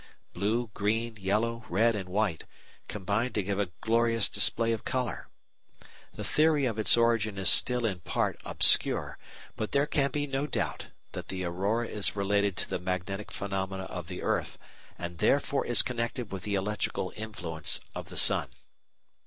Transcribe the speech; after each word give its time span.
Blue, 0.33 0.71
green, 0.73 1.15
yellow, 1.17 1.63
red, 1.69 1.93
and 1.93 2.09
white 2.09 2.45
combine 2.87 3.33
to 3.33 3.43
give 3.43 3.59
a 3.59 3.69
glorious 3.81 4.27
display 4.27 4.71
of 4.73 4.83
colour. 4.83 5.27
The 6.15 6.23
theory 6.23 6.65
of 6.65 6.79
its 6.79 6.97
origin 6.97 7.37
is 7.37 7.51
still, 7.51 7.85
in 7.85 7.99
part, 7.99 8.41
obscure, 8.43 9.19
but 9.55 9.73
there 9.73 9.85
can 9.85 10.09
be 10.09 10.25
no 10.25 10.47
doubt 10.47 10.87
that 11.11 11.27
the 11.27 11.43
aurora 11.43 11.87
is 11.87 12.15
related 12.15 12.57
to 12.57 12.67
the 12.71 12.79
magnetic 12.79 13.31
phenomena 13.31 13.83
of 13.83 14.07
the 14.07 14.23
earth 14.23 14.57
and 14.97 15.19
therefore 15.19 15.67
is 15.67 15.83
connected 15.83 16.31
with 16.31 16.45
the 16.45 16.55
electrical 16.55 17.13
influence 17.15 17.79
of 17.93 18.09
the 18.09 18.17
sun. 18.17 18.47